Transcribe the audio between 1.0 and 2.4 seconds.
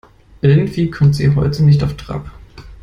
sie heute nicht auf Trab.